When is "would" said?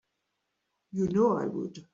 1.45-1.85